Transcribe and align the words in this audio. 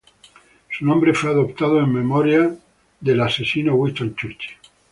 Su 0.71 0.83
nombre 0.83 1.13
fue 1.13 1.29
adoptado 1.29 1.79
en 1.79 1.93
memoria 1.93 2.45
a 2.49 3.73
Winston 3.75 4.15
Churchill. 4.15 4.55